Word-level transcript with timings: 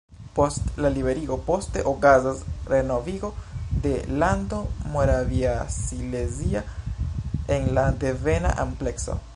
Post 0.37 0.79
la 0.83 0.89
liberigo 0.93 1.35
poste 1.49 1.83
okazas 1.91 2.41
renovigo 2.73 3.29
de 3.85 3.93
Lando 4.25 4.63
Moraviasilezia 4.95 6.65
en 7.57 7.75
la 7.79 7.87
devena 8.05 8.49
amplekso. 8.67 9.21